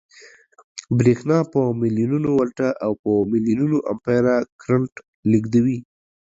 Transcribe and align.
برېښنا 0.97 1.39
په 1.53 1.61
ملیونونو 1.81 2.29
ولټه 2.39 2.69
او 2.85 2.91
په 3.03 3.11
ملیونونو 3.31 3.77
امپیره 3.91 4.35
کرنټ 4.61 4.93
لېږدوي 5.31 5.77